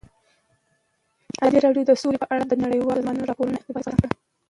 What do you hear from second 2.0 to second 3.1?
سوله په اړه د نړیوالو